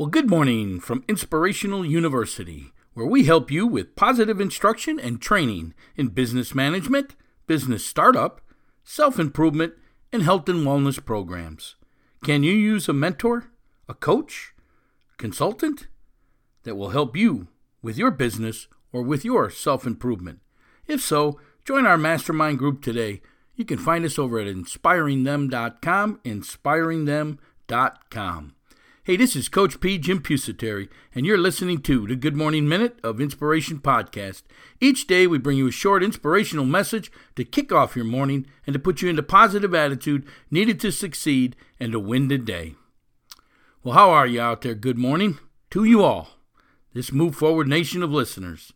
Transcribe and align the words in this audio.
Well, 0.00 0.08
good 0.08 0.30
morning 0.30 0.80
from 0.80 1.04
Inspirational 1.08 1.84
University, 1.84 2.72
where 2.94 3.04
we 3.04 3.24
help 3.24 3.50
you 3.50 3.66
with 3.66 3.96
positive 3.96 4.40
instruction 4.40 4.98
and 4.98 5.20
training 5.20 5.74
in 5.94 6.08
business 6.08 6.54
management, 6.54 7.16
business 7.46 7.84
startup, 7.84 8.40
self 8.82 9.18
improvement, 9.18 9.74
and 10.10 10.22
health 10.22 10.48
and 10.48 10.66
wellness 10.66 11.04
programs. 11.04 11.76
Can 12.24 12.42
you 12.42 12.54
use 12.54 12.88
a 12.88 12.94
mentor, 12.94 13.50
a 13.90 13.94
coach, 13.94 14.54
consultant 15.18 15.88
that 16.62 16.76
will 16.76 16.88
help 16.88 17.14
you 17.14 17.48
with 17.82 17.98
your 17.98 18.10
business 18.10 18.68
or 18.94 19.02
with 19.02 19.22
your 19.22 19.50
self 19.50 19.86
improvement? 19.86 20.38
If 20.86 21.02
so, 21.02 21.38
join 21.62 21.84
our 21.84 21.98
mastermind 21.98 22.58
group 22.58 22.80
today. 22.80 23.20
You 23.54 23.66
can 23.66 23.76
find 23.76 24.06
us 24.06 24.18
over 24.18 24.38
at 24.38 24.46
inspiringthem.com, 24.46 26.20
inspiringthem.com. 26.24 28.54
Hey, 29.02 29.16
this 29.16 29.34
is 29.34 29.48
Coach 29.48 29.80
P. 29.80 29.96
Jim 29.96 30.20
Pusateri, 30.20 30.90
and 31.14 31.24
you're 31.24 31.38
listening 31.38 31.80
to 31.80 32.06
the 32.06 32.14
Good 32.14 32.36
Morning 32.36 32.68
Minute 32.68 33.00
of 33.02 33.18
Inspiration 33.18 33.78
podcast. 33.78 34.42
Each 34.78 35.06
day, 35.06 35.26
we 35.26 35.38
bring 35.38 35.56
you 35.56 35.68
a 35.68 35.72
short 35.72 36.02
inspirational 36.02 36.66
message 36.66 37.10
to 37.34 37.46
kick 37.46 37.72
off 37.72 37.96
your 37.96 38.04
morning 38.04 38.44
and 38.66 38.74
to 38.74 38.78
put 38.78 39.00
you 39.00 39.08
in 39.08 39.16
the 39.16 39.22
positive 39.22 39.74
attitude 39.74 40.26
needed 40.50 40.78
to 40.80 40.92
succeed 40.92 41.56
and 41.80 41.92
to 41.92 41.98
win 41.98 42.28
the 42.28 42.36
day. 42.36 42.74
Well, 43.82 43.94
how 43.94 44.10
are 44.10 44.26
you 44.26 44.42
out 44.42 44.60
there? 44.60 44.74
Good 44.74 44.98
morning 44.98 45.38
to 45.70 45.84
you 45.84 46.04
all, 46.04 46.32
this 46.92 47.10
Move 47.10 47.34
Forward 47.34 47.68
nation 47.68 48.02
of 48.02 48.12
listeners. 48.12 48.74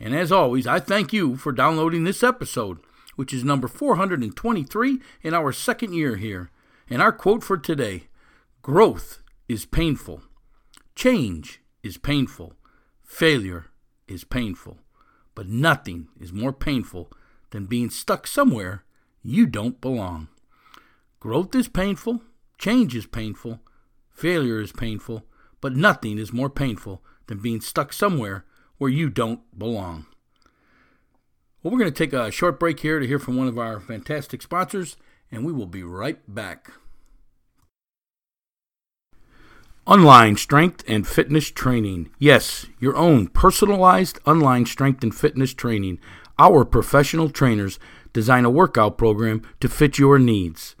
And 0.00 0.14
as 0.14 0.32
always, 0.32 0.66
I 0.66 0.80
thank 0.80 1.12
you 1.12 1.36
for 1.36 1.52
downloading 1.52 2.04
this 2.04 2.22
episode, 2.22 2.78
which 3.16 3.34
is 3.34 3.44
number 3.44 3.68
423 3.68 4.98
in 5.22 5.34
our 5.34 5.52
second 5.52 5.92
year 5.92 6.16
here. 6.16 6.50
And 6.88 7.02
our 7.02 7.12
quote 7.12 7.44
for 7.44 7.58
today 7.58 8.04
Growth 8.62 9.20
is 9.48 9.64
painful. 9.64 10.22
Change 10.94 11.60
is 11.82 11.96
painful. 11.96 12.54
Failure 13.02 13.66
is 14.06 14.24
painful. 14.24 14.78
But 15.34 15.48
nothing 15.48 16.08
is 16.20 16.32
more 16.32 16.52
painful 16.52 17.10
than 17.50 17.66
being 17.66 17.90
stuck 17.90 18.26
somewhere 18.26 18.84
you 19.22 19.46
don't 19.46 19.80
belong. 19.80 20.28
Growth 21.20 21.54
is 21.54 21.68
painful. 21.68 22.22
Change 22.58 22.94
is 22.94 23.06
painful. 23.06 23.60
Failure 24.10 24.60
is 24.60 24.72
painful. 24.72 25.24
But 25.60 25.74
nothing 25.74 26.18
is 26.18 26.32
more 26.32 26.50
painful 26.50 27.02
than 27.26 27.38
being 27.38 27.60
stuck 27.60 27.92
somewhere 27.92 28.44
where 28.78 28.90
you 28.90 29.08
don't 29.08 29.40
belong. 29.58 30.06
Well, 31.62 31.72
we're 31.72 31.80
going 31.80 31.92
to 31.92 32.04
take 32.06 32.12
a 32.12 32.30
short 32.30 32.60
break 32.60 32.80
here 32.80 33.00
to 33.00 33.06
hear 33.06 33.18
from 33.18 33.36
one 33.36 33.48
of 33.48 33.58
our 33.58 33.80
fantastic 33.80 34.42
sponsors, 34.42 34.96
and 35.30 35.44
we 35.44 35.52
will 35.52 35.66
be 35.66 35.82
right 35.82 36.18
back. 36.32 36.70
Online 39.88 40.36
strength 40.36 40.84
and 40.86 41.08
fitness 41.08 41.50
training. 41.50 42.10
Yes, 42.18 42.66
your 42.78 42.94
own 42.94 43.28
personalized 43.28 44.18
online 44.26 44.66
strength 44.66 45.02
and 45.02 45.14
fitness 45.14 45.54
training. 45.54 45.98
Our 46.38 46.66
professional 46.66 47.30
trainers 47.30 47.78
design 48.12 48.44
a 48.44 48.50
workout 48.50 48.98
program 48.98 49.40
to 49.60 49.68
fit 49.70 49.98
your 49.98 50.18
needs. 50.18 50.76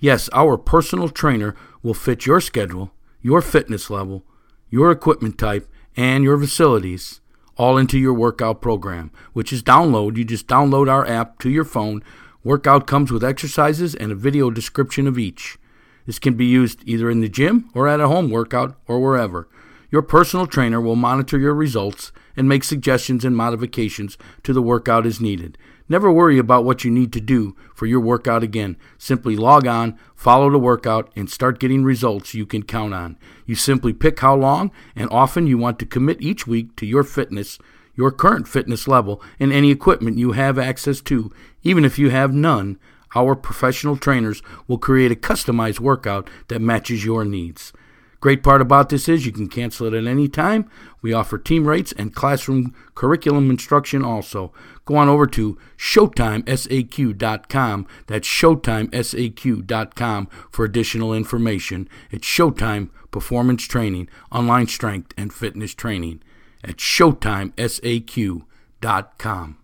Yes, 0.00 0.28
our 0.32 0.58
personal 0.58 1.08
trainer 1.08 1.54
will 1.84 1.94
fit 1.94 2.26
your 2.26 2.40
schedule, 2.40 2.90
your 3.22 3.42
fitness 3.42 3.90
level, 3.90 4.24
your 4.70 4.90
equipment 4.90 5.38
type, 5.38 5.70
and 5.96 6.24
your 6.24 6.36
facilities 6.36 7.20
all 7.56 7.78
into 7.78 7.96
your 7.96 8.12
workout 8.12 8.60
program, 8.60 9.12
which 9.34 9.52
is 9.52 9.62
download. 9.62 10.16
You 10.16 10.24
just 10.24 10.48
download 10.48 10.90
our 10.90 11.06
app 11.06 11.38
to 11.42 11.48
your 11.48 11.64
phone. 11.64 12.02
Workout 12.42 12.88
comes 12.88 13.12
with 13.12 13.22
exercises 13.22 13.94
and 13.94 14.10
a 14.10 14.16
video 14.16 14.50
description 14.50 15.06
of 15.06 15.16
each. 15.16 15.58
This 16.08 16.18
can 16.18 16.38
be 16.38 16.46
used 16.46 16.80
either 16.86 17.10
in 17.10 17.20
the 17.20 17.28
gym 17.28 17.68
or 17.74 17.86
at 17.86 18.00
a 18.00 18.08
home 18.08 18.30
workout 18.30 18.74
or 18.86 18.98
wherever. 18.98 19.46
Your 19.90 20.00
personal 20.00 20.46
trainer 20.46 20.80
will 20.80 20.96
monitor 20.96 21.38
your 21.38 21.52
results 21.52 22.12
and 22.34 22.48
make 22.48 22.64
suggestions 22.64 23.26
and 23.26 23.36
modifications 23.36 24.16
to 24.42 24.54
the 24.54 24.62
workout 24.62 25.04
as 25.04 25.20
needed. 25.20 25.58
Never 25.86 26.10
worry 26.10 26.38
about 26.38 26.64
what 26.64 26.82
you 26.82 26.90
need 26.90 27.12
to 27.12 27.20
do 27.20 27.54
for 27.74 27.84
your 27.84 28.00
workout 28.00 28.42
again. 28.42 28.78
Simply 28.96 29.36
log 29.36 29.66
on, 29.66 29.98
follow 30.16 30.48
the 30.48 30.58
workout, 30.58 31.12
and 31.14 31.28
start 31.28 31.60
getting 31.60 31.84
results 31.84 32.32
you 32.32 32.46
can 32.46 32.62
count 32.62 32.94
on. 32.94 33.18
You 33.44 33.54
simply 33.54 33.92
pick 33.92 34.18
how 34.20 34.34
long 34.34 34.70
and 34.96 35.10
often 35.10 35.46
you 35.46 35.58
want 35.58 35.78
to 35.80 35.84
commit 35.84 36.22
each 36.22 36.46
week 36.46 36.74
to 36.76 36.86
your 36.86 37.04
fitness, 37.04 37.58
your 37.94 38.12
current 38.12 38.48
fitness 38.48 38.88
level, 38.88 39.20
and 39.38 39.52
any 39.52 39.70
equipment 39.70 40.16
you 40.16 40.32
have 40.32 40.58
access 40.58 41.02
to, 41.02 41.30
even 41.64 41.84
if 41.84 41.98
you 41.98 42.08
have 42.08 42.32
none 42.32 42.78
our 43.14 43.34
professional 43.34 43.96
trainers 43.96 44.42
will 44.66 44.78
create 44.78 45.12
a 45.12 45.16
customized 45.16 45.80
workout 45.80 46.28
that 46.48 46.60
matches 46.60 47.04
your 47.04 47.24
needs. 47.24 47.72
Great 48.20 48.42
part 48.42 48.60
about 48.60 48.88
this 48.88 49.08
is 49.08 49.24
you 49.24 49.30
can 49.30 49.48
cancel 49.48 49.86
it 49.86 49.94
at 49.94 50.04
any 50.06 50.26
time. 50.26 50.68
We 51.00 51.12
offer 51.12 51.38
team 51.38 51.66
rates 51.66 51.92
and 51.92 52.12
classroom 52.12 52.74
curriculum 52.96 53.48
instruction 53.48 54.04
also. 54.04 54.52
Go 54.84 54.96
on 54.96 55.08
over 55.08 55.28
to 55.28 55.56
ShowtimeSAQ.com. 55.76 57.86
That's 58.08 58.26
ShowtimeSAQ.com 58.26 60.28
for 60.50 60.64
additional 60.64 61.14
information. 61.14 61.88
It's 62.10 62.26
Showtime 62.26 62.90
Performance 63.12 63.62
Training, 63.64 64.08
Online 64.32 64.66
Strength 64.66 65.14
and 65.16 65.32
Fitness 65.32 65.72
Training 65.74 66.20
at 66.64 66.78
ShowtimeSAQ.com. 66.78 69.57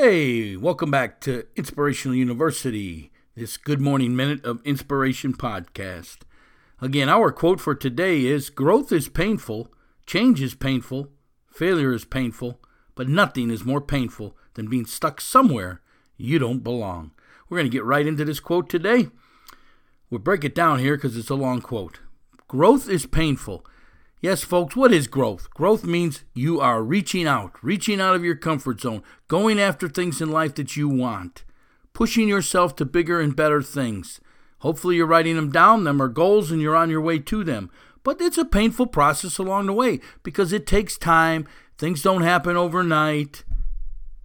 Hey, 0.00 0.54
welcome 0.54 0.92
back 0.92 1.20
to 1.22 1.44
Inspirational 1.56 2.14
University, 2.16 3.10
this 3.34 3.56
Good 3.56 3.80
Morning 3.80 4.14
Minute 4.14 4.44
of 4.44 4.64
Inspiration 4.64 5.34
podcast. 5.34 6.18
Again, 6.80 7.08
our 7.08 7.32
quote 7.32 7.60
for 7.60 7.74
today 7.74 8.24
is 8.24 8.48
Growth 8.48 8.92
is 8.92 9.08
painful, 9.08 9.72
change 10.06 10.40
is 10.40 10.54
painful, 10.54 11.08
failure 11.52 11.92
is 11.92 12.04
painful, 12.04 12.60
but 12.94 13.08
nothing 13.08 13.50
is 13.50 13.64
more 13.64 13.80
painful 13.80 14.36
than 14.54 14.68
being 14.68 14.86
stuck 14.86 15.20
somewhere 15.20 15.80
you 16.16 16.38
don't 16.38 16.62
belong. 16.62 17.10
We're 17.48 17.58
going 17.58 17.68
to 17.68 17.76
get 17.76 17.84
right 17.84 18.06
into 18.06 18.24
this 18.24 18.38
quote 18.38 18.70
today. 18.70 19.08
We'll 20.10 20.20
break 20.20 20.44
it 20.44 20.54
down 20.54 20.78
here 20.78 20.96
because 20.96 21.16
it's 21.16 21.28
a 21.28 21.34
long 21.34 21.60
quote. 21.60 21.98
Growth 22.46 22.88
is 22.88 23.04
painful. 23.04 23.66
Yes, 24.20 24.42
folks, 24.42 24.74
what 24.74 24.92
is 24.92 25.06
growth? 25.06 25.48
Growth 25.50 25.84
means 25.84 26.24
you 26.34 26.60
are 26.60 26.82
reaching 26.82 27.28
out, 27.28 27.52
reaching 27.62 28.00
out 28.00 28.16
of 28.16 28.24
your 28.24 28.34
comfort 28.34 28.80
zone, 28.80 29.04
going 29.28 29.60
after 29.60 29.88
things 29.88 30.20
in 30.20 30.32
life 30.32 30.56
that 30.56 30.76
you 30.76 30.88
want, 30.88 31.44
pushing 31.92 32.26
yourself 32.26 32.74
to 32.76 32.84
bigger 32.84 33.20
and 33.20 33.36
better 33.36 33.62
things. 33.62 34.20
Hopefully, 34.60 34.96
you're 34.96 35.06
writing 35.06 35.36
them 35.36 35.52
down, 35.52 35.84
them 35.84 36.02
are 36.02 36.08
goals, 36.08 36.50
and 36.50 36.60
you're 36.60 36.74
on 36.74 36.90
your 36.90 37.00
way 37.00 37.20
to 37.20 37.44
them. 37.44 37.70
But 38.02 38.20
it's 38.20 38.38
a 38.38 38.44
painful 38.44 38.88
process 38.88 39.38
along 39.38 39.66
the 39.66 39.72
way 39.72 40.00
because 40.24 40.52
it 40.52 40.66
takes 40.66 40.98
time. 40.98 41.46
Things 41.76 42.02
don't 42.02 42.22
happen 42.22 42.56
overnight. 42.56 43.44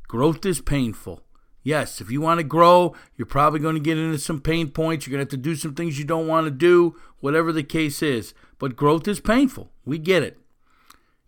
Growth 0.08 0.44
is 0.44 0.60
painful. 0.60 1.22
Yes, 1.62 2.02
if 2.02 2.10
you 2.10 2.20
want 2.20 2.40
to 2.40 2.44
grow, 2.44 2.96
you're 3.16 3.28
probably 3.28 3.60
going 3.60 3.76
to 3.76 3.82
get 3.82 4.00
into 4.00 4.18
some 4.18 4.42
pain 4.42 4.72
points. 4.72 5.06
You're 5.06 5.12
going 5.12 5.26
to 5.26 5.32
have 5.32 5.40
to 5.40 5.50
do 5.50 5.56
some 5.56 5.76
things 5.76 6.00
you 6.00 6.04
don't 6.04 6.28
want 6.28 6.46
to 6.46 6.52
do, 6.52 6.96
whatever 7.20 7.52
the 7.52 7.64
case 7.64 8.02
is. 8.02 8.34
But 8.58 8.76
growth 8.76 9.08
is 9.08 9.20
painful. 9.20 9.70
We 9.86 9.98
get 9.98 10.24
it. 10.24 10.38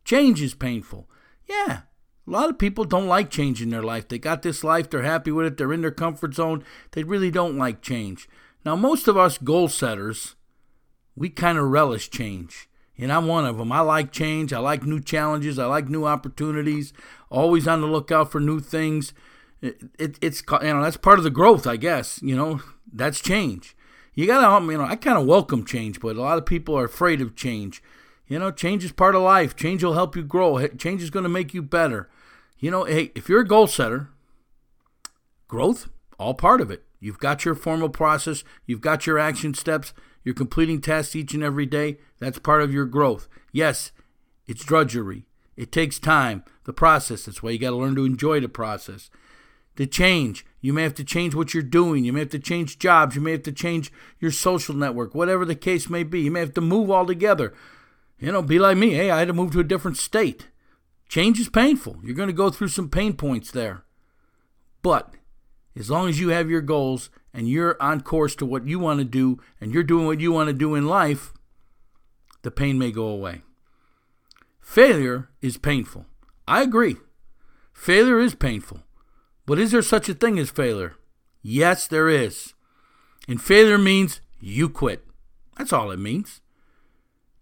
Change 0.03 0.41
is 0.41 0.53
painful. 0.53 1.09
Yeah, 1.47 1.81
a 2.27 2.31
lot 2.31 2.49
of 2.49 2.57
people 2.57 2.85
don't 2.85 3.07
like 3.07 3.29
change 3.29 3.61
in 3.61 3.69
their 3.69 3.84
life. 3.84 4.07
They 4.07 4.19
got 4.19 4.41
this 4.41 4.63
life, 4.63 4.90
they're 4.90 5.03
happy 5.03 5.31
with 5.31 5.46
it, 5.46 5.57
they're 5.57 5.73
in 5.73 5.81
their 5.81 5.91
comfort 5.91 6.34
zone. 6.34 6.63
They 6.91 7.03
really 7.03 7.31
don't 7.31 7.57
like 7.57 7.81
change. 7.81 8.28
Now, 8.63 8.75
most 8.75 9.07
of 9.07 9.17
us 9.17 9.37
goal 9.37 9.67
setters, 9.67 10.35
we 11.16 11.29
kind 11.29 11.57
of 11.57 11.66
relish 11.66 12.09
change. 12.09 12.67
And 12.97 13.11
I'm 13.11 13.28
one 13.28 13.46
of 13.46 13.57
them. 13.57 13.73
I 13.73 13.81
like 13.81 14.11
change. 14.11 14.53
I 14.53 14.59
like 14.59 14.84
new 14.84 15.01
challenges. 15.01 15.59
I 15.59 15.66
like 15.66 15.90
new 15.90 16.05
opportunities. 16.05 16.93
Always 17.29 17.67
on 17.67 17.81
the 17.81 17.87
lookout 17.87 18.31
for 18.31 18.40
new 18.40 18.61
things 18.61 19.13
it, 19.66 19.81
it, 19.97 20.19
it's 20.22 20.43
you 20.61 20.73
know 20.73 20.84
that's 20.84 20.97
part 20.97 21.17
of 21.17 21.23
the 21.23 21.29
growth, 21.29 21.66
I 21.67 21.78
guess. 21.78 22.22
You 22.22 22.35
know 22.35 22.61
that's 22.91 23.19
change. 23.19 23.75
You 24.13 24.28
gotta 24.28 24.63
you 24.66 24.78
know 24.78 24.85
I 24.85 24.96
kind 24.96 25.17
of 25.17 25.25
welcome 25.25 25.66
change, 25.66 25.99
but 25.99 26.16
a 26.16 26.22
lot 26.22 26.37
of 26.37 26.46
people 26.46 26.78
are 26.78 26.85
afraid 26.85 27.22
of 27.22 27.35
change. 27.35 27.81
You 28.27 28.39
know, 28.39 28.51
change 28.51 28.83
is 28.83 28.91
part 28.91 29.16
of 29.16 29.22
life. 29.22 29.55
Change 29.55 29.83
will 29.83 29.93
help 29.93 30.16
you 30.16 30.23
grow. 30.23 30.66
Change 30.67 31.03
is 31.03 31.09
going 31.09 31.23
to 31.23 31.29
make 31.29 31.53
you 31.53 31.61
better. 31.61 32.09
You 32.59 32.72
know, 32.72 32.85
hey, 32.85 33.11
if 33.16 33.29
you're 33.29 33.41
a 33.41 33.47
goal 33.47 33.67
setter, 33.67 34.09
growth 35.47 35.89
all 36.17 36.33
part 36.33 36.61
of 36.61 36.72
it. 36.72 36.83
You've 36.99 37.19
got 37.19 37.45
your 37.45 37.55
formal 37.55 37.89
process. 37.89 38.43
You've 38.66 38.81
got 38.81 39.05
your 39.05 39.19
action 39.19 39.53
steps. 39.53 39.93
You're 40.23 40.33
completing 40.33 40.81
tasks 40.81 41.16
each 41.16 41.33
and 41.33 41.43
every 41.43 41.66
day. 41.66 41.97
That's 42.19 42.39
part 42.39 42.61
of 42.61 42.73
your 42.73 42.85
growth. 42.85 43.27
Yes, 43.51 43.91
it's 44.47 44.66
drudgery. 44.66 45.27
It 45.55 45.72
takes 45.72 45.99
time. 45.99 46.43
The 46.63 46.73
process. 46.73 47.25
That's 47.25 47.43
why 47.43 47.51
you 47.51 47.59
got 47.59 47.72
to 47.72 47.75
learn 47.75 47.95
to 47.95 48.05
enjoy 48.05 48.39
the 48.39 48.49
process 48.49 49.09
to 49.75 49.85
change. 49.85 50.45
You 50.61 50.73
may 50.73 50.83
have 50.83 50.95
to 50.95 51.03
change 51.03 51.35
what 51.35 51.53
you're 51.53 51.63
doing. 51.63 52.05
You 52.05 52.13
may 52.13 52.22
have 52.22 52.29
to 52.29 52.39
change 52.39 52.79
jobs. 52.79 53.16
You 53.16 53.22
may 53.22 53.31
have 53.31 53.43
to 53.43 53.51
change 53.51 53.91
your 54.19 54.31
social 54.31 54.73
network, 54.73 55.13
whatever 55.13 55.45
the 55.45 55.55
case 55.55 55.89
may 55.89 56.03
be. 56.03 56.22
You 56.22 56.31
may 56.31 56.39
have 56.39 56.53
to 56.55 56.61
move 56.61 56.89
altogether. 56.89 57.53
You 58.20 58.32
know, 58.32 58.41
be 58.41 58.59
like 58.59 58.78
me. 58.78 58.91
Hey, 58.91 59.12
I 59.12 59.20
had 59.20 59.28
to 59.28 59.34
move 59.34 59.52
to 59.52 59.59
a 59.59 59.64
different 59.64 59.97
state. 59.97 60.47
Change 61.09 61.40
is 61.40 61.50
painful. 61.50 62.00
You're 62.03 62.16
going 62.16 62.28
to 62.28 62.34
go 62.34 62.50
through 62.50 62.70
some 62.70 62.90
pain 62.90 63.14
points 63.14 63.52
there. 63.52 63.84
But 64.82 65.14
as 65.76 65.90
long 65.90 66.09
as 66.09 66.20
you 66.20 66.29
have 66.29 66.50
your 66.50 66.62
goals 66.62 67.09
and 67.34 67.50
you're 67.50 67.82
on 67.82 68.02
course 68.02 68.35
to 68.38 68.46
what 68.46 68.67
you 68.67 68.79
want 68.79 69.00
to 69.00 69.06
do 69.06 69.40
and 69.59 69.73
you're 69.73 69.84
doing 69.84 70.06
what 70.06 70.22
you 70.22 70.32
want 70.32 70.47
to 70.47 70.53
do 70.53 70.76
in 70.76 70.88
life, 70.88 71.34
the 72.44 72.52
pain 72.52 72.78
may 72.78 72.91
go 72.91 73.08
away. 73.08 73.41
Failure 74.61 75.29
is 75.41 75.58
painful. 75.58 76.06
I 76.47 76.61
agree. 76.61 76.97
Failure 77.73 78.20
is 78.20 78.35
painful. 78.35 78.82
But 79.46 79.59
is 79.59 79.72
there 79.72 79.82
such 79.82 80.09
a 80.09 80.14
thing 80.14 80.40
as 80.40 80.50
failure? 80.50 80.96
Yes, 81.41 81.88
there 81.88 82.09
is. 82.09 82.53
And 83.28 83.41
failure 83.41 83.78
means 83.78 84.22
you 84.40 84.70
quit. 84.70 85.06
That's 85.58 85.73
all 85.73 85.91
it 85.91 86.00
means. 86.00 86.41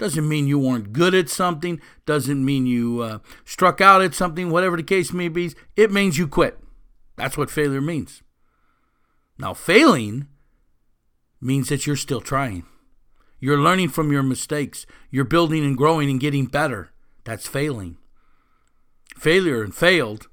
Doesn't 0.04 0.28
mean 0.28 0.48
you 0.48 0.60
weren't 0.60 0.92
good 0.92 1.16
at 1.16 1.30
something. 1.30 1.80
Doesn't 2.06 2.44
mean 2.44 2.66
you 2.66 3.00
uh, 3.00 3.20
struck 3.46 3.80
out 3.80 4.02
at 4.02 4.14
something, 4.14 4.50
whatever 4.50 4.76
the 4.76 4.84
case 4.84 5.14
may 5.14 5.30
be. 5.30 5.54
It 5.78 5.94
means 5.94 6.18
you 6.18 6.28
quit. 6.28 6.60
That's 7.16 7.38
what 7.38 7.50
failure 7.50 7.80
means. 7.80 8.22
Now, 9.38 9.54
failing 9.54 10.28
means 11.40 11.70
that 11.70 11.88
you're 11.88 11.96
still 11.96 12.20
trying. 12.20 12.66
You're 13.40 13.62
learning 13.62 13.92
from 13.92 14.12
your 14.12 14.24
mistakes. 14.24 14.86
You're 15.10 15.24
building 15.24 15.64
and 15.64 15.78
growing 15.78 16.10
and 16.10 16.20
getting 16.20 16.48
better. 16.48 16.92
That's 17.24 17.48
failing. 17.48 17.96
Failure 19.16 19.64
and 19.64 19.74
failed 19.74 20.28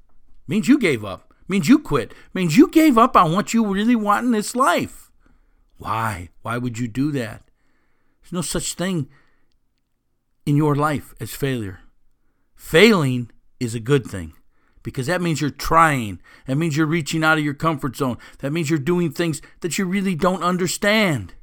means 0.49 0.67
you 0.67 0.81
gave 0.81 1.05
up, 1.05 1.33
means 1.47 1.69
you 1.69 1.79
quit, 1.79 2.13
means 2.35 2.57
you 2.57 2.67
gave 2.67 2.99
up 2.99 3.17
on 3.17 3.31
what 3.31 3.55
you 3.55 3.65
really 3.65 3.95
want 3.95 4.27
in 4.27 4.33
this 4.33 4.57
life. 4.57 5.13
Why? 5.77 6.31
Why 6.43 6.59
would 6.59 6.81
you 6.81 6.89
do 6.89 7.13
that? 7.13 7.45
There's 8.21 8.33
no 8.33 8.43
such 8.43 8.75
thing 8.75 9.09
in 10.47 10.57
your 10.57 10.75
life 10.75 11.15
as 11.21 11.33
failure. 11.33 11.81
Failing 12.55 13.31
is 13.59 13.75
a 13.75 13.81
good 13.81 14.07
thing 14.07 14.33
because 14.83 15.07
that 15.07 15.23
means 15.23 15.41
you're 15.41 15.51
trying. 15.51 16.21
That 16.47 16.57
means 16.57 16.77
you're 16.77 16.87
reaching 16.87 17.23
out 17.25 17.39
of 17.39 17.45
your 17.45 17.55
comfort 17.55 17.97
zone. 17.97 18.19
That 18.39 18.53
means 18.53 18.71
you're 18.71 18.79
doing 18.79 19.13
things 19.13 19.41
that 19.61 19.79
you 19.79 19.85
really 19.85 20.15
don't 20.15 20.43
understand. 20.43 21.35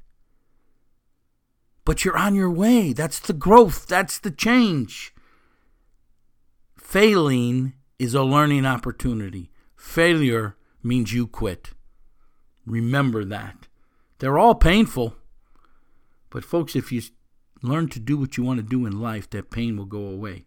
But 1.85 2.03
you're 2.03 2.17
on 2.17 2.35
your 2.35 2.51
way. 2.51 2.93
That's 2.93 3.19
the 3.19 3.33
growth, 3.33 3.87
that's 3.87 4.19
the 4.19 4.31
change. 4.31 5.13
Failing 6.77 7.73
is 7.99 8.13
a 8.13 8.23
learning 8.23 8.65
opportunity. 8.65 9.51
Failure 9.75 10.55
means 10.83 11.13
you 11.13 11.27
quit. 11.27 11.71
Remember 12.65 13.23
that. 13.25 13.67
They're 14.19 14.37
all 14.37 14.55
painful. 14.55 15.15
But, 16.29 16.43
folks, 16.43 16.75
if 16.75 16.91
you 16.91 17.01
learn 17.61 17.89
to 17.89 17.99
do 17.99 18.17
what 18.17 18.37
you 18.37 18.43
want 18.43 18.57
to 18.59 18.63
do 18.63 18.85
in 18.85 18.99
life, 18.99 19.29
that 19.31 19.51
pain 19.51 19.77
will 19.77 19.85
go 19.85 20.05
away. 20.05 20.45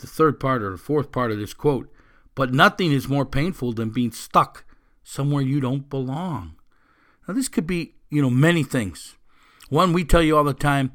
The 0.00 0.06
third 0.06 0.40
part 0.40 0.62
or 0.62 0.70
the 0.70 0.78
fourth 0.78 1.12
part 1.12 1.30
of 1.30 1.38
this 1.38 1.54
quote 1.54 1.90
but 2.34 2.52
nothing 2.52 2.92
is 2.92 3.08
more 3.08 3.24
painful 3.24 3.72
than 3.72 3.90
being 3.90 4.12
stuck 4.12 4.64
somewhere 5.02 5.42
you 5.42 5.60
don't 5.60 5.88
belong. 5.88 6.56
Now, 7.26 7.34
this 7.34 7.48
could 7.48 7.66
be, 7.66 7.94
you 8.10 8.20
know, 8.20 8.30
many 8.30 8.62
things. 8.62 9.14
One, 9.68 9.92
we 9.92 10.04
tell 10.04 10.22
you 10.22 10.36
all 10.36 10.44
the 10.44 10.54
time, 10.54 10.92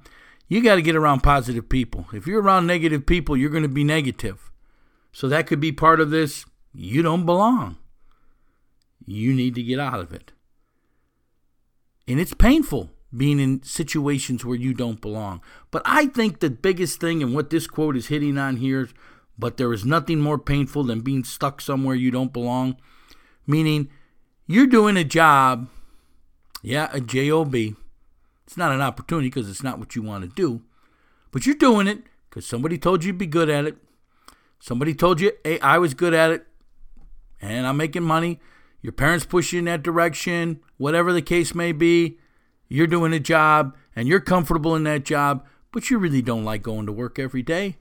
you 0.48 0.62
got 0.62 0.76
to 0.76 0.82
get 0.82 0.96
around 0.96 1.22
positive 1.22 1.70
people. 1.70 2.08
If 2.14 2.28
you're 2.28 2.42
around 2.42 2.68
negative 2.68 3.06
people, 3.06 3.38
you're 3.38 3.50
going 3.50 3.64
to 3.64 3.70
be 3.70 3.84
negative. 3.84 4.52
So 5.12 5.28
that 5.28 5.48
could 5.48 5.60
be 5.60 5.72
part 5.72 6.00
of 6.00 6.10
this. 6.10 6.46
You 6.74 7.02
don't 7.02 7.26
belong. 7.26 7.78
You 9.06 9.34
need 9.34 9.56
to 9.56 9.64
get 9.64 9.80
out 9.80 10.00
of 10.00 10.14
it. 10.14 10.32
And 12.08 12.20
it's 12.20 12.34
painful 12.34 12.90
being 13.16 13.40
in 13.40 13.64
situations 13.64 14.46
where 14.46 14.58
you 14.58 14.74
don't 14.74 15.02
belong. 15.02 15.42
But 15.72 15.82
I 15.86 16.08
think 16.08 16.40
the 16.40 16.50
biggest 16.50 17.00
thing 17.00 17.24
and 17.24 17.34
what 17.34 17.50
this 17.50 17.68
quote 17.68 17.98
is 17.98 18.08
hitting 18.08 18.38
on 18.38 18.58
here, 18.58 18.90
but 19.38 19.58
there 19.58 19.74
is 19.74 19.86
nothing 19.86 20.20
more 20.20 20.38
painful 20.38 20.84
than 20.84 21.02
being 21.02 21.24
stuck 21.24 21.62
somewhere 21.62 21.96
you 21.96 22.12
don't 22.12 22.34
belong, 22.34 22.78
meaning 23.48 23.90
you're 24.46 24.68
doing 24.68 24.98
a 24.98 25.04
job, 25.04 25.70
yeah, 26.62 26.90
a 26.94 27.02
job. 27.02 27.56
It's 27.56 28.58
not 28.58 28.72
an 28.72 28.82
opportunity 28.82 29.30
because 29.30 29.50
it's 29.50 29.64
not 29.64 29.80
what 29.80 29.96
you 29.96 30.02
want 30.02 30.24
to 30.24 30.30
do, 30.30 30.62
but 31.32 31.46
you're 31.46 31.56
doing 31.56 31.88
it 31.88 32.04
because 32.30 32.46
somebody 32.46 32.78
told 32.78 33.04
you 33.04 33.12
to 33.12 33.18
be 33.18 33.28
good 33.28 33.50
at 33.50 33.66
it. 33.66 33.78
Somebody 34.60 34.94
told 34.94 35.22
you, 35.22 35.32
hey, 35.44 35.60
I 35.62 35.78
was 35.78 35.94
good 35.94 36.14
at 36.14 36.32
it 36.32 36.46
and 37.42 37.66
I'm 37.66 37.78
making 37.78 38.04
money. 38.04 38.40
Your 38.82 38.94
parents 38.94 39.26
push 39.26 39.54
you 39.54 39.60
in 39.60 39.66
that 39.66 39.84
direction, 39.84 40.60
whatever 40.78 41.12
the 41.12 41.22
case 41.22 41.56
may 41.56 41.72
be 41.72 42.20
you're 42.70 42.88
doing 42.88 43.12
a 43.14 43.20
job 43.20 43.76
and 43.96 44.08
you're 44.08 44.20
comfortable 44.20 44.76
in 44.76 44.84
that 44.84 45.04
job, 45.04 45.46
but 45.72 45.90
you 45.90 45.98
really 45.98 46.22
don't 46.22 46.46
like 46.46 46.62
going 46.62 46.86
to 46.86 46.92
work 46.92 47.20
every 47.20 47.42
day. 47.42 47.78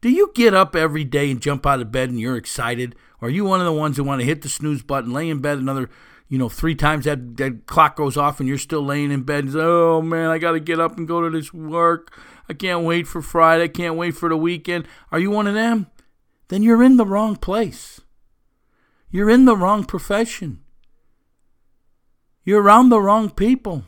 Do 0.00 0.10
you 0.10 0.32
get 0.34 0.52
up 0.52 0.74
every 0.74 1.04
day 1.04 1.30
and 1.30 1.40
jump 1.40 1.64
out 1.64 1.80
of 1.80 1.92
bed 1.92 2.10
and 2.10 2.20
you're 2.20 2.36
excited? 2.36 2.96
Or 3.20 3.28
are 3.28 3.30
you 3.30 3.44
one 3.44 3.60
of 3.60 3.66
the 3.66 3.72
ones 3.72 3.96
who 3.96 4.04
want 4.04 4.20
to 4.20 4.26
hit 4.26 4.42
the 4.42 4.48
snooze 4.48 4.82
button, 4.82 5.12
lay 5.12 5.30
in 5.30 5.38
bed 5.38 5.58
another, 5.58 5.88
you 6.28 6.38
know, 6.38 6.48
three 6.48 6.74
times 6.74 7.04
that, 7.04 7.36
that 7.36 7.66
clock 7.66 7.94
goes 7.94 8.16
off 8.16 8.40
and 8.40 8.48
you're 8.48 8.58
still 8.58 8.82
laying 8.82 9.12
in 9.12 9.22
bed 9.22 9.44
and 9.44 9.52
say, 9.52 9.60
oh 9.60 10.02
man, 10.02 10.28
I 10.28 10.38
got 10.38 10.52
to 10.52 10.60
get 10.60 10.80
up 10.80 10.98
and 10.98 11.06
go 11.06 11.20
to 11.22 11.30
this 11.30 11.54
work. 11.54 12.12
I 12.48 12.52
can't 12.52 12.84
wait 12.84 13.06
for 13.06 13.22
Friday. 13.22 13.64
I 13.64 13.68
can't 13.68 13.94
wait 13.94 14.16
for 14.16 14.28
the 14.28 14.36
weekend. 14.36 14.88
Are 15.12 15.20
you 15.20 15.30
one 15.30 15.46
of 15.46 15.54
them? 15.54 15.86
Then 16.48 16.64
you're 16.64 16.82
in 16.82 16.96
the 16.96 17.06
wrong 17.06 17.36
place. 17.36 18.00
You're 19.08 19.30
in 19.30 19.44
the 19.44 19.56
wrong 19.56 19.84
profession. 19.84 20.64
You're 22.44 22.62
around 22.62 22.88
the 22.88 23.00
wrong 23.00 23.30
people. 23.30 23.84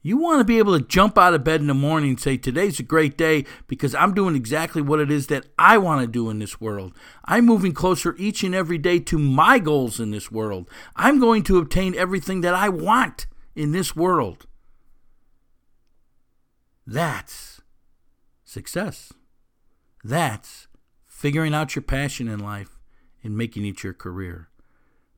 You 0.00 0.16
want 0.16 0.40
to 0.40 0.44
be 0.44 0.58
able 0.58 0.78
to 0.78 0.84
jump 0.84 1.18
out 1.18 1.34
of 1.34 1.42
bed 1.42 1.60
in 1.60 1.66
the 1.66 1.74
morning 1.74 2.10
and 2.10 2.20
say, 2.20 2.36
Today's 2.36 2.78
a 2.78 2.84
great 2.84 3.18
day 3.18 3.44
because 3.66 3.94
I'm 3.94 4.14
doing 4.14 4.36
exactly 4.36 4.80
what 4.80 5.00
it 5.00 5.10
is 5.10 5.26
that 5.26 5.46
I 5.58 5.76
want 5.78 6.02
to 6.02 6.06
do 6.06 6.30
in 6.30 6.38
this 6.38 6.60
world. 6.60 6.94
I'm 7.24 7.46
moving 7.46 7.72
closer 7.72 8.14
each 8.16 8.44
and 8.44 8.54
every 8.54 8.78
day 8.78 9.00
to 9.00 9.18
my 9.18 9.58
goals 9.58 9.98
in 9.98 10.10
this 10.12 10.30
world. 10.30 10.70
I'm 10.94 11.18
going 11.18 11.42
to 11.44 11.58
obtain 11.58 11.94
everything 11.96 12.42
that 12.42 12.54
I 12.54 12.68
want 12.68 13.26
in 13.56 13.72
this 13.72 13.96
world. 13.96 14.46
That's 16.86 17.60
success. 18.44 19.12
That's 20.04 20.68
figuring 21.04 21.54
out 21.54 21.74
your 21.74 21.82
passion 21.82 22.28
in 22.28 22.38
life 22.38 22.78
and 23.24 23.36
making 23.36 23.66
it 23.66 23.82
your 23.82 23.92
career. 23.92 24.48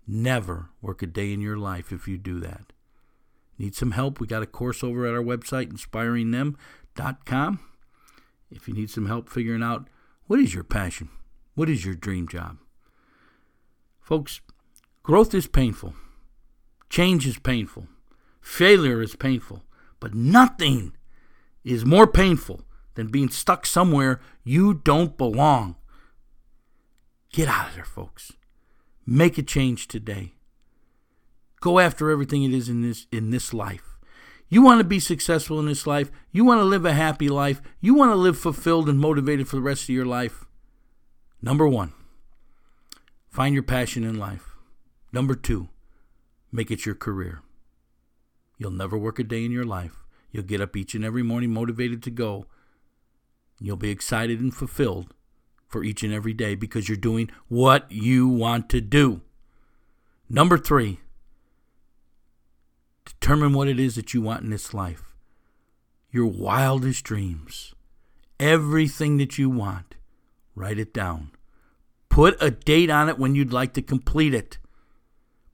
Never 0.07 0.71
work 0.81 1.02
a 1.02 1.07
day 1.07 1.33
in 1.33 1.40
your 1.43 1.59
life 1.59 1.93
if 1.93 2.09
you 2.09 2.16
do 2.16 2.40
that. 2.40 2.73
Need 3.61 3.75
some 3.75 3.90
help? 3.90 4.21
We 4.21 4.26
got 4.26 4.43
a 4.43 4.47
course 4.47 4.83
over 4.83 5.07
at 5.07 5.12
our 5.12 5.23
website, 5.23 5.71
inspiringthem.com. 5.71 7.61
If 8.50 8.67
you 8.67 8.73
need 8.73 8.88
some 8.88 9.05
help 9.05 9.29
figuring 9.29 9.62
out 9.62 9.87
what 10.26 10.40
is 10.40 10.55
your 10.55 10.64
passion, 10.64 11.11
what 11.55 11.69
is 11.69 11.85
your 11.85 11.95
dream 11.95 12.26
job. 12.26 12.57
Folks, 14.00 14.40
growth 15.02 15.35
is 15.35 15.47
painful, 15.47 15.93
change 16.88 17.26
is 17.26 17.38
painful, 17.38 17.87
failure 18.40 19.02
is 19.02 19.14
painful, 19.14 19.62
but 20.00 20.14
nothing 20.14 20.97
is 21.62 21.85
more 21.85 22.07
painful 22.07 22.62
than 22.95 23.09
being 23.09 23.29
stuck 23.29 23.67
somewhere 23.67 24.23
you 24.43 24.73
don't 24.73 25.19
belong. 25.19 25.76
Get 27.31 27.47
out 27.47 27.69
of 27.69 27.75
there, 27.75 27.85
folks. 27.85 28.33
Make 29.05 29.37
a 29.37 29.43
change 29.43 29.87
today. 29.87 30.33
Go 31.61 31.79
after 31.79 32.11
everything 32.11 32.43
it 32.43 32.52
is 32.52 32.69
in 32.69 32.83
this 32.83 33.07
in 33.12 33.31
this 33.31 33.52
life. 33.52 33.99
You 34.49 34.62
want 34.62 34.81
to 34.81 34.85
be 34.85 34.99
successful 34.99 35.61
in 35.61 35.67
this 35.67 35.87
life. 35.87 36.11
You 36.33 36.45
want 36.45 36.61
to 36.61 36.64
live 36.64 36.85
a 36.85 36.93
happy 36.93 37.29
life. 37.29 37.62
You 37.81 37.95
want 37.95 38.11
to 38.11 38.17
live 38.17 38.37
fulfilled 38.37 38.88
and 38.88 38.99
motivated 38.99 39.47
for 39.47 39.57
the 39.57 39.62
rest 39.62 39.85
of 39.85 39.90
your 39.90 40.07
life. 40.07 40.45
Number 41.40 41.69
1, 41.69 41.93
find 43.31 43.55
your 43.55 43.62
passion 43.62 44.05
in 44.05 44.19
life. 44.19 44.57
Number 45.12 45.35
2, 45.35 45.69
make 46.50 46.71
it 46.71 46.85
your 46.85 46.97
career. 46.97 47.43
You'll 48.59 48.73
never 48.73 48.99
work 48.99 49.19
a 49.19 49.25
day 49.25 49.45
in 49.45 49.52
your 49.52 49.64
life. 49.64 50.05
You'll 50.33 50.45
get 50.45 50.61
up 50.61 50.76
each 50.76 50.95
and 50.95 51.05
every 51.05 51.23
morning 51.23 51.52
motivated 51.52 52.02
to 52.02 52.11
go. 52.11 52.47
You'll 53.59 53.76
be 53.76 53.90
excited 53.90 54.40
and 54.40 54.55
fulfilled 54.55 55.14
for 55.67 55.85
each 55.85 56.02
and 56.02 56.12
every 56.12 56.33
day 56.35 56.57
because 56.57 56.88
you're 56.88 56.99
doing 56.99 57.31
what 57.49 57.90
you 57.90 58.29
want 58.29 58.69
to 58.71 58.81
do. 58.81 59.23
Number 60.29 60.59
three, 60.59 61.00
Determine 63.19 63.52
what 63.52 63.69
it 63.69 63.81
is 63.81 63.97
that 63.97 64.14
you 64.14 64.23
want 64.23 64.43
in 64.43 64.50
this 64.50 64.73
life. 64.73 65.14
Your 66.11 66.26
wildest 66.26 67.05
dreams. 67.05 67.75
Everything 68.38 69.17
that 69.19 69.38
you 69.38 69.50
want. 69.50 69.97
Write 70.55 70.79
it 70.79 70.95
down. 70.95 71.31
Put 72.09 72.37
a 72.40 72.50
date 72.50 72.90
on 72.90 73.09
it 73.09 73.19
when 73.19 73.35
you'd 73.35 73.52
like 73.52 73.73
to 73.75 73.83
complete 73.83 74.35
it. 74.35 74.59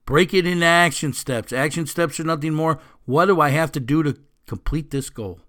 Break 0.06 0.32
it 0.32 0.46
into 0.46 0.64
action 0.64 1.12
steps. 1.12 1.52
Action 1.52 1.86
steps 1.86 2.20
are 2.20 2.24
nothing 2.24 2.54
more. 2.54 2.80
What 3.04 3.26
do 3.26 3.40
I 3.40 3.50
have 3.50 3.72
to 3.72 3.80
do 3.80 4.02
to 4.02 4.16
complete 4.46 4.90
this 4.90 5.10
goal? 5.10 5.40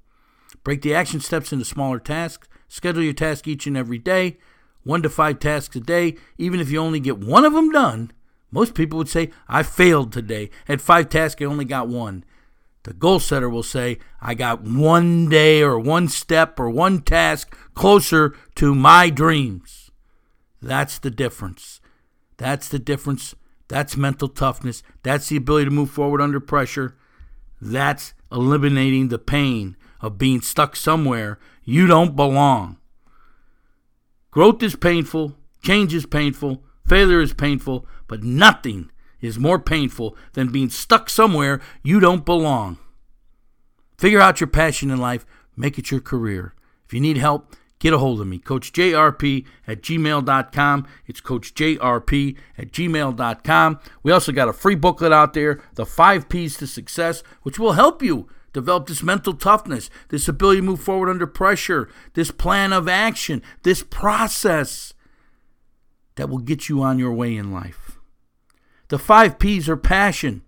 Break 0.63 0.81
the 0.81 0.95
action 0.95 1.19
steps 1.19 1.53
into 1.53 1.63
smaller 1.63 1.99
tasks. 1.99 2.47
Schedule 2.67 3.03
your 3.03 3.13
task 3.13 3.47
each 3.47 3.67
and 3.67 3.77
every 3.77 3.97
day, 3.97 4.37
one 4.83 5.01
to 5.01 5.09
five 5.09 5.39
tasks 5.39 5.75
a 5.75 5.79
day. 5.79 6.15
Even 6.37 6.59
if 6.59 6.69
you 6.69 6.79
only 6.79 6.99
get 6.99 7.19
one 7.19 7.45
of 7.45 7.53
them 7.53 7.71
done, 7.71 8.11
most 8.51 8.73
people 8.75 8.97
would 8.97 9.09
say, 9.09 9.31
I 9.47 9.63
failed 9.63 10.11
today. 10.11 10.49
At 10.67 10.81
five 10.81 11.09
tasks, 11.09 11.41
I 11.41 11.45
only 11.45 11.65
got 11.65 11.87
one. 11.87 12.23
The 12.83 12.93
goal 12.93 13.19
setter 13.19 13.49
will 13.49 13.63
say, 13.63 13.99
I 14.21 14.33
got 14.33 14.61
one 14.61 15.27
day 15.27 15.61
or 15.61 15.77
one 15.77 16.07
step 16.07 16.59
or 16.59 16.69
one 16.69 17.01
task 17.01 17.53
closer 17.73 18.33
to 18.55 18.73
my 18.73 19.09
dreams. 19.09 19.91
That's 20.61 20.97
the 20.97 21.11
difference. 21.11 21.81
That's 22.37 22.69
the 22.69 22.79
difference. 22.79 23.35
That's 23.67 23.97
mental 23.97 24.29
toughness. 24.29 24.83
That's 25.03 25.27
the 25.27 25.37
ability 25.37 25.65
to 25.65 25.71
move 25.71 25.91
forward 25.91 26.21
under 26.21 26.39
pressure. 26.39 26.95
That's 27.61 28.13
eliminating 28.31 29.09
the 29.09 29.19
pain 29.19 29.75
of 29.99 30.17
being 30.17 30.41
stuck 30.41 30.75
somewhere 30.75 31.39
you 31.63 31.87
don't 31.87 32.15
belong. 32.15 32.77
Growth 34.31 34.63
is 34.63 34.75
painful, 34.75 35.35
change 35.61 35.93
is 35.93 36.05
painful, 36.05 36.63
failure 36.87 37.21
is 37.21 37.33
painful, 37.33 37.85
but 38.07 38.23
nothing 38.23 38.89
is 39.21 39.39
more 39.39 39.59
painful 39.59 40.15
than 40.33 40.51
being 40.51 40.69
stuck 40.69 41.09
somewhere 41.09 41.61
you 41.83 41.99
don't 41.99 42.25
belong. 42.25 42.77
Figure 43.97 44.21
out 44.21 44.39
your 44.39 44.47
passion 44.47 44.91
in 44.91 44.97
life, 44.97 45.25
make 45.55 45.77
it 45.77 45.91
your 45.91 45.99
career. 45.99 46.53
If 46.85 46.93
you 46.93 47.01
need 47.01 47.17
help, 47.17 47.55
get 47.79 47.93
a 47.93 47.97
hold 47.97 48.21
of 48.21 48.27
me. 48.27 48.39
CoachJRP 48.39 49.45
at 49.67 49.81
gmail.com. 49.81 50.87
It's 51.07 51.21
CoachJRP 51.21 52.37
at 52.57 52.71
gmail.com. 52.71 53.79
We 54.03 54.11
also 54.11 54.31
got 54.31 54.49
a 54.49 54.53
free 54.53 54.75
booklet 54.75 55.11
out 55.11 55.33
there, 55.33 55.61
The 55.75 55.85
Five 55.85 56.29
P's 56.29 56.57
to 56.57 56.67
Success, 56.67 57.23
which 57.41 57.59
will 57.59 57.73
help 57.73 58.03
you 58.03 58.29
develop 58.53 58.87
this 58.87 59.03
mental 59.03 59.33
toughness, 59.33 59.89
this 60.09 60.27
ability 60.27 60.61
to 60.61 60.65
move 60.65 60.79
forward 60.79 61.09
under 61.09 61.27
pressure, 61.27 61.89
this 62.13 62.31
plan 62.31 62.73
of 62.73 62.87
action, 62.87 63.43
this 63.63 63.83
process 63.83 64.93
that 66.17 66.29
will 66.29 66.39
get 66.39 66.69
you 66.69 66.83
on 66.83 66.99
your 66.99 67.13
way 67.13 67.35
in 67.35 67.51
life. 67.51 67.97
The 68.89 68.99
five 68.99 69.39
P's 69.39 69.67
are 69.67 69.77
passion, 69.77 70.43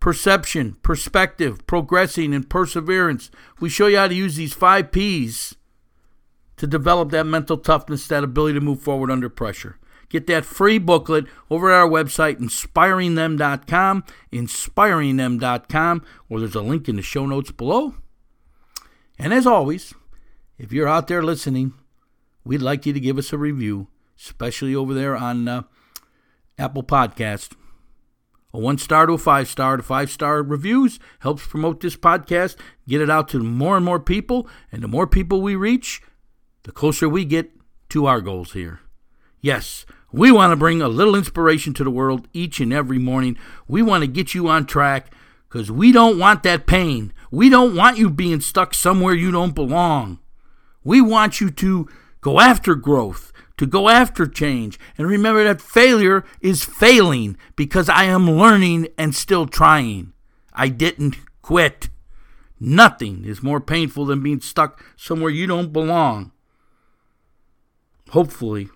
perception, 0.00 0.76
perspective, 0.82 1.66
progressing, 1.66 2.34
and 2.34 2.48
perseverance. 2.48 3.30
We 3.60 3.68
show 3.68 3.88
you 3.88 3.96
how 3.96 4.08
to 4.08 4.14
use 4.14 4.36
these 4.36 4.52
five 4.52 4.92
P's 4.92 5.56
to 6.56 6.66
develop 6.66 7.10
that 7.10 7.24
mental 7.24 7.56
toughness, 7.56 8.06
that 8.08 8.24
ability 8.24 8.54
to 8.54 8.60
move 8.60 8.80
forward 8.80 9.10
under 9.10 9.28
pressure. 9.28 9.78
Get 10.08 10.26
that 10.28 10.44
free 10.44 10.78
booklet 10.78 11.26
over 11.50 11.70
at 11.70 11.76
our 11.76 11.88
website, 11.88 12.38
inspiringthem.com, 12.40 14.04
inspiringthem.com, 14.32 16.04
or 16.30 16.40
there's 16.40 16.54
a 16.54 16.62
link 16.62 16.88
in 16.88 16.96
the 16.96 17.02
show 17.02 17.26
notes 17.26 17.50
below. 17.50 17.94
And 19.18 19.34
as 19.34 19.46
always, 19.46 19.94
if 20.56 20.72
you're 20.72 20.88
out 20.88 21.08
there 21.08 21.22
listening, 21.22 21.74
we'd 22.44 22.62
like 22.62 22.86
you 22.86 22.92
to 22.94 23.00
give 23.00 23.18
us 23.18 23.32
a 23.32 23.38
review, 23.38 23.88
especially 24.18 24.74
over 24.74 24.94
there 24.94 25.16
on 25.16 25.48
uh, 25.48 25.62
Apple 26.58 26.82
Podcast. 26.82 27.52
A 28.52 28.58
one 28.58 28.78
star 28.78 29.06
to 29.06 29.12
a 29.12 29.18
five 29.18 29.46
star 29.48 29.76
to 29.76 29.82
five 29.82 30.10
star 30.10 30.42
reviews 30.42 30.98
helps 31.20 31.46
promote 31.46 31.80
this 31.80 31.96
podcast, 31.96 32.56
get 32.86 33.00
it 33.00 33.10
out 33.10 33.28
to 33.28 33.40
more 33.40 33.76
and 33.76 33.84
more 33.84 34.00
people, 34.00 34.48
and 34.72 34.82
the 34.82 34.88
more 34.88 35.06
people 35.06 35.42
we 35.42 35.54
reach, 35.54 36.02
the 36.62 36.72
closer 36.72 37.08
we 37.08 37.24
get 37.24 37.50
to 37.90 38.06
our 38.06 38.20
goals 38.20 38.52
here. 38.52 38.80
Yes, 39.40 39.84
we 40.10 40.32
want 40.32 40.52
to 40.52 40.56
bring 40.56 40.80
a 40.80 40.88
little 40.88 41.14
inspiration 41.14 41.74
to 41.74 41.84
the 41.84 41.90
world 41.90 42.26
each 42.32 42.60
and 42.60 42.72
every 42.72 42.98
morning. 42.98 43.36
We 43.66 43.82
want 43.82 44.02
to 44.02 44.08
get 44.08 44.34
you 44.34 44.48
on 44.48 44.64
track 44.64 45.12
because 45.48 45.70
we 45.70 45.92
don't 45.92 46.18
want 46.18 46.42
that 46.42 46.66
pain. 46.66 47.12
We 47.30 47.50
don't 47.50 47.76
want 47.76 47.98
you 47.98 48.08
being 48.08 48.40
stuck 48.40 48.72
somewhere 48.72 49.14
you 49.14 49.30
don't 49.30 49.54
belong. 49.54 50.20
We 50.82 51.02
want 51.02 51.40
you 51.40 51.50
to 51.50 51.88
go 52.22 52.40
after 52.40 52.74
growth, 52.74 53.32
to 53.58 53.66
go 53.66 53.88
after 53.88 54.26
change. 54.26 54.78
And 54.96 55.06
remember 55.06 55.44
that 55.44 55.60
failure 55.60 56.24
is 56.40 56.64
failing 56.64 57.36
because 57.54 57.88
I 57.88 58.04
am 58.04 58.30
learning 58.30 58.88
and 58.96 59.14
still 59.14 59.46
trying. 59.46 60.14
I 60.54 60.68
didn't 60.68 61.16
quit. 61.42 61.90
Nothing 62.58 63.24
is 63.24 63.42
more 63.42 63.60
painful 63.60 64.06
than 64.06 64.22
being 64.22 64.40
stuck 64.40 64.82
somewhere 64.96 65.30
you 65.30 65.46
don't 65.46 65.72
belong 65.72 66.32
hopefully 68.10 68.68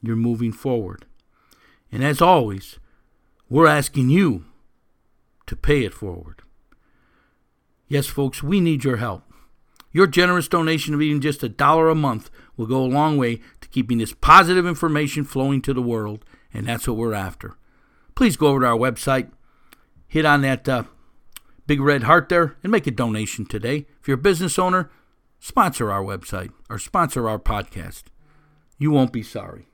you're 0.00 0.16
moving 0.16 0.52
forward. 0.52 1.06
And 1.90 2.02
as 2.02 2.20
always, 2.20 2.78
we're 3.48 3.66
asking 3.66 4.10
you 4.10 4.44
to 5.46 5.56
pay 5.56 5.84
it 5.84 5.94
forward. 5.94 6.42
Yes, 7.88 8.06
folks, 8.06 8.42
we 8.42 8.60
need 8.60 8.84
your 8.84 8.96
help. 8.96 9.24
Your 9.92 10.06
generous 10.06 10.48
donation 10.48 10.94
of 10.94 11.02
even 11.02 11.20
just 11.20 11.42
a 11.42 11.48
dollar 11.48 11.90
a 11.90 11.94
month 11.94 12.30
will 12.62 12.68
go 12.68 12.84
a 12.84 12.86
long 12.86 13.16
way 13.16 13.40
to 13.60 13.68
keeping 13.68 13.98
this 13.98 14.12
positive 14.12 14.66
information 14.66 15.24
flowing 15.24 15.60
to 15.62 15.74
the 15.74 15.82
world, 15.82 16.24
and 16.54 16.66
that's 16.66 16.86
what 16.86 16.96
we're 16.96 17.14
after. 17.14 17.56
Please 18.14 18.36
go 18.36 18.48
over 18.48 18.60
to 18.60 18.66
our 18.66 18.78
website, 18.78 19.30
hit 20.06 20.24
on 20.24 20.42
that 20.42 20.68
uh, 20.68 20.84
big 21.66 21.80
red 21.80 22.04
heart 22.04 22.28
there, 22.28 22.56
and 22.62 22.70
make 22.70 22.86
a 22.86 22.90
donation 22.90 23.44
today. 23.44 23.86
If 24.00 24.06
you're 24.06 24.18
a 24.18 24.20
business 24.20 24.58
owner, 24.58 24.90
sponsor 25.40 25.90
our 25.90 26.02
website 26.02 26.52
or 26.70 26.78
sponsor 26.78 27.28
our 27.28 27.38
podcast. 27.38 28.04
You 28.78 28.90
won't 28.90 29.12
be 29.12 29.22
sorry. 29.22 29.66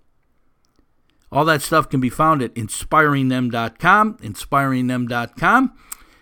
All 1.30 1.44
that 1.44 1.60
stuff 1.60 1.90
can 1.90 2.00
be 2.00 2.08
found 2.08 2.40
at 2.40 2.54
inspiringthem.com, 2.54 4.16
inspiringthem.com. 4.18 5.72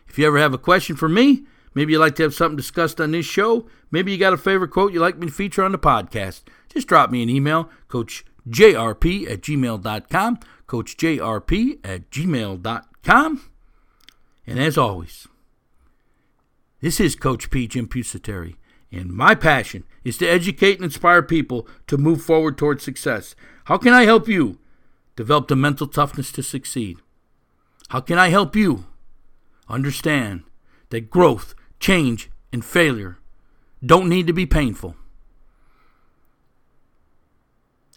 If 0.09 0.19
you 0.19 0.27
ever 0.27 0.39
have 0.39 0.55
a 0.55 0.59
question 0.59 0.97
for 0.97 1.09
me, 1.09 1.45
maybe 1.77 1.93
you'd 1.93 2.01
like 2.01 2.17
to 2.17 2.25
have 2.25 2.35
something 2.35 2.57
discussed 2.57 3.01
on 3.01 3.13
this 3.13 3.27
show, 3.27 3.67
maybe 3.93 4.11
you 4.11 4.19
got 4.19 4.33
a 4.33 4.39
favorite 4.39 4.73
quote 4.73 4.93
you'd 4.93 5.01
like 5.01 5.19
me 5.19 5.29
to 5.29 5.33
feature 5.33 5.63
on 5.63 5.71
the 5.71 5.79
podcast, 5.79 6.43
just 6.69 6.89
drop 6.89 7.11
me 7.11 7.23
an 7.23 7.31
email, 7.31 7.71
coachjrp 7.89 9.31
at 9.31 9.41
gmail.com, 9.43 10.39
coachjrp 10.67 11.79
at 11.85 12.11
gmail.com. 12.11 13.51
And 14.49 14.59
as 14.59 14.79
always, 14.79 15.29
this 16.81 16.99
is 17.01 17.15
Coach 17.15 17.51
P. 17.51 17.67
Jim 17.67 17.87
Pusateri. 17.87 18.57
And 18.93 19.13
my 19.13 19.35
passion 19.35 19.85
is 20.05 20.17
to 20.19 20.27
educate 20.27 20.77
and 20.77 20.85
inspire 20.85 21.23
people 21.23 21.69
to 21.89 21.99
move 21.99 22.23
forward 22.23 22.57
towards 22.57 22.85
success. 22.85 23.35
How 23.65 23.77
can 23.77 23.93
I 23.93 24.05
help 24.05 24.29
you 24.29 24.59
develop 25.17 25.49
the 25.49 25.57
mental 25.57 25.89
toughness 25.89 26.31
to 26.33 26.43
succeed? 26.43 26.99
How 27.89 28.01
can 28.01 28.19
I 28.19 28.29
help 28.29 28.55
you 28.55 28.87
understand 29.69 30.45
that 30.91 31.11
growth, 31.11 31.55
change, 31.81 32.31
and 32.53 32.65
failure 32.65 33.19
don't 33.85 34.09
need 34.09 34.27
to 34.27 34.33
be 34.33 34.47
painful? 34.47 34.97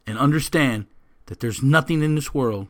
And 0.05 0.17
understand 0.17 0.87
that 1.27 1.39
there's 1.39 1.61
nothing 1.61 2.01
in 2.01 2.15
this 2.15 2.33
world 2.33 2.67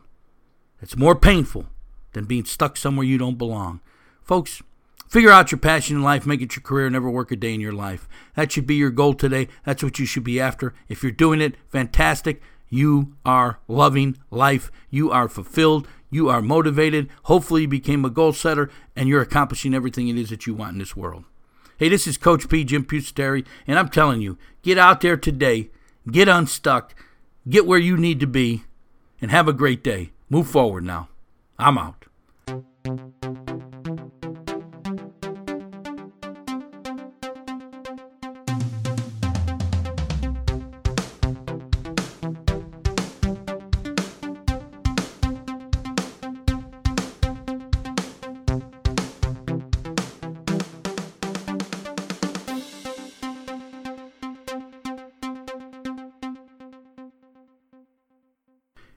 that's 0.80 0.96
more 0.96 1.14
painful 1.14 1.66
than 2.12 2.24
being 2.24 2.44
stuck 2.44 2.76
somewhere 2.76 3.06
you 3.06 3.18
don't 3.18 3.38
belong. 3.38 3.80
Folks, 4.22 4.62
Figure 5.10 5.32
out 5.32 5.50
your 5.50 5.58
passion 5.58 5.96
in 5.96 6.04
life, 6.04 6.24
make 6.24 6.40
it 6.40 6.54
your 6.54 6.62
career, 6.62 6.88
never 6.88 7.10
work 7.10 7.32
a 7.32 7.36
day 7.36 7.52
in 7.52 7.60
your 7.60 7.72
life. 7.72 8.08
That 8.36 8.52
should 8.52 8.64
be 8.64 8.76
your 8.76 8.90
goal 8.90 9.14
today. 9.14 9.48
That's 9.64 9.82
what 9.82 9.98
you 9.98 10.06
should 10.06 10.22
be 10.22 10.38
after. 10.38 10.72
If 10.88 11.02
you're 11.02 11.10
doing 11.10 11.40
it, 11.40 11.56
fantastic. 11.68 12.40
You 12.68 13.16
are 13.24 13.58
loving 13.66 14.18
life. 14.30 14.70
You 14.88 15.10
are 15.10 15.28
fulfilled. 15.28 15.88
You 16.10 16.28
are 16.28 16.42
motivated. 16.42 17.08
Hopefully, 17.24 17.62
you 17.62 17.68
became 17.68 18.04
a 18.04 18.10
goal 18.10 18.32
setter 18.32 18.70
and 18.96 19.08
you're 19.08 19.22
accomplishing 19.22 19.74
everything 19.74 20.08
it 20.08 20.18
is 20.18 20.30
that 20.30 20.46
you 20.46 20.54
want 20.54 20.72
in 20.72 20.78
this 20.78 20.96
world. 20.96 21.24
Hey, 21.78 21.88
this 21.88 22.06
is 22.06 22.18
Coach 22.18 22.48
P. 22.48 22.64
Jim 22.64 22.84
Pusateri, 22.84 23.46
and 23.66 23.78
I'm 23.78 23.88
telling 23.88 24.20
you, 24.20 24.36
get 24.62 24.76
out 24.76 25.00
there 25.00 25.16
today, 25.16 25.70
get 26.10 26.28
unstuck, 26.28 26.94
get 27.48 27.64
where 27.64 27.78
you 27.78 27.96
need 27.96 28.20
to 28.20 28.26
be, 28.26 28.64
and 29.22 29.30
have 29.30 29.48
a 29.48 29.54
great 29.54 29.82
day. 29.82 30.10
Move 30.28 30.46
forward 30.46 30.84
now. 30.84 31.08
I'm 31.58 31.78
out. 31.78 31.99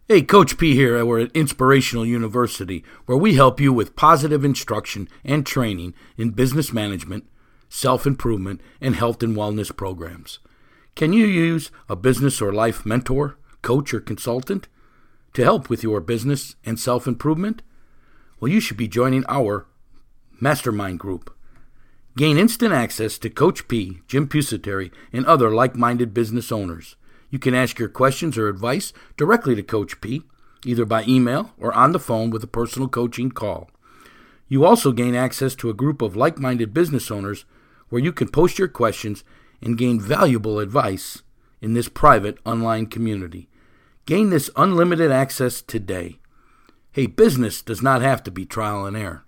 Hey, 0.10 0.22
Coach 0.22 0.57
P 0.57 0.75
here. 0.75 1.05
We're 1.05 1.22
at 1.22 1.31
Inspirational 1.31 2.05
University, 2.05 2.83
where 3.05 3.17
we 3.17 3.36
help 3.36 3.62
you 3.62 3.72
with 3.72 3.95
positive 3.95 4.43
instruction 4.43 5.07
and 5.24 5.45
training 5.45 5.93
in 6.17 6.31
business 6.31 6.74
management, 6.74 7.24
self 7.69 8.05
improvement, 8.05 8.60
and 8.81 8.98
health 8.98 9.24
and 9.24 9.33
wellness 9.33 9.74
programs. 9.74 10.39
Can 10.98 11.13
you 11.13 11.25
use 11.25 11.72
a 11.88 11.95
business 11.95 12.41
or 12.41 12.51
life 12.51 12.86
mentor, 12.86 13.38
coach, 13.62 13.93
or 13.93 14.01
consultant 14.01 14.67
to 15.36 15.43
help 15.45 15.69
with 15.69 15.83
your 15.83 16.01
business 16.01 16.57
and 16.65 16.77
self 16.77 17.07
improvement? 17.07 17.62
Well, 18.41 18.51
you 18.51 18.60
should 18.60 18.75
be 18.75 18.89
joining 18.89 19.24
our 19.29 19.67
mastermind 20.41 21.00
group. 21.00 21.33
Gain 22.17 22.38
instant 22.38 22.74
access 22.74 23.17
to 23.19 23.29
Coach 23.29 23.69
P, 23.69 24.01
Jim 24.10 24.27
Pusateri, 24.27 24.91
and 25.13 25.25
other 25.25 25.50
like 25.50 25.77
minded 25.77 26.13
business 26.13 26.51
owners. 26.51 26.98
You 27.34 27.40
can 27.40 27.56
ask 27.56 27.80
your 27.80 27.90
questions 27.90 28.38
or 28.38 28.48
advice 28.48 28.94
directly 29.18 29.56
to 29.56 29.63
Coach 29.63 30.00
P, 30.02 30.22
either 30.68 30.86
by 30.86 31.04
email 31.08 31.52
or 31.58 31.74
on 31.74 31.92
the 31.92 32.00
phone 32.00 32.30
with 32.30 32.44
a 32.44 32.48
personal 32.48 32.88
coaching 32.88 33.32
call. 33.32 33.72
You 34.48 34.63
also 34.63 34.92
gain 34.92 35.16
access 35.16 35.56
to 35.56 35.72
a 35.72 35.74
group 35.74 36.04
of 36.04 36.16
like 36.16 36.38
minded 36.38 36.75
business 36.75 37.10
owners 37.10 37.46
where 37.90 38.04
you 38.04 38.13
can 38.13 38.28
post 38.28 38.60
your 38.60 38.68
questions 38.68 39.24
and 39.63 39.80
gain 39.80 40.00
valuable 40.00 40.60
advice 40.60 41.24
in 41.60 41.74
this 41.74 41.90
private 41.90 42.38
online 42.46 42.86
community. 42.86 43.50
Gain 44.06 44.30
this 44.30 44.52
unlimited 44.56 45.12
access 45.12 45.63
today. 45.63 46.20
Hey, 46.92 47.08
business 47.08 47.63
does 47.63 47.82
not 47.82 48.04
have 48.04 48.22
to 48.25 48.32
be 48.32 48.46
trial 48.46 48.86
and 48.86 48.96
error. 48.96 49.25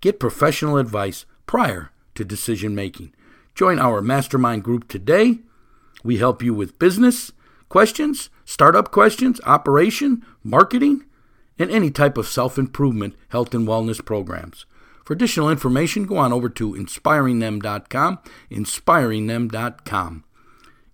Get 0.00 0.20
professional 0.20 0.78
advice 0.78 1.26
prior 1.44 1.90
to 2.14 2.24
decision 2.24 2.74
making. 2.74 3.12
Join 3.54 3.78
our 3.78 4.00
mastermind 4.00 4.64
group 4.64 4.88
today. 4.88 5.40
We 6.02 6.18
help 6.18 6.42
you 6.42 6.54
with 6.54 6.78
business 6.78 7.32
questions, 7.68 8.30
startup 8.44 8.90
questions, 8.90 9.40
operation, 9.46 10.24
marketing, 10.42 11.04
and 11.58 11.70
any 11.70 11.90
type 11.90 12.16
of 12.16 12.28
self 12.28 12.58
improvement, 12.58 13.14
health, 13.28 13.54
and 13.54 13.66
wellness 13.66 14.04
programs. 14.04 14.66
For 15.04 15.14
additional 15.14 15.50
information, 15.50 16.04
go 16.06 16.18
on 16.18 16.32
over 16.32 16.48
to 16.50 16.74
inspiringthem.com, 16.74 18.18
inspiringthem.com. 18.50 20.24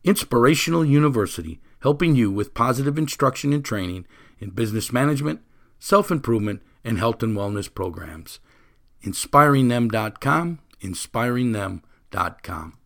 Inspirational 0.04 0.84
University, 0.84 1.60
helping 1.80 2.14
you 2.14 2.30
with 2.30 2.54
positive 2.54 2.96
instruction 2.96 3.52
and 3.52 3.64
training 3.64 4.06
in 4.38 4.50
business 4.50 4.92
management, 4.92 5.40
self 5.78 6.10
improvement, 6.10 6.62
and 6.84 6.98
health 6.98 7.22
and 7.22 7.36
wellness 7.36 7.72
programs. 7.72 8.40
InspiringThem.com, 9.04 10.58
inspiringthem.com. 10.80 12.72